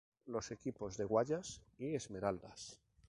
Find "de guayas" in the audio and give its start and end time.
0.97-1.61